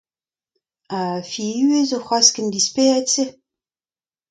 Ha 0.91 1.01
c'hwi 1.31 1.47
ivez 1.63 1.83
a 1.89 1.89
zo 1.91 1.99
c'hoazh 2.05 2.31
ken 2.35 2.47
dispered-se? 2.53 3.25